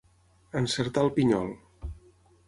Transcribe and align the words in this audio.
Encertar 0.61 1.03
el 1.07 1.11
pinyol. 1.17 1.51